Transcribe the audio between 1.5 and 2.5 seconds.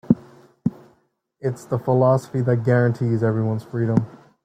the philosophy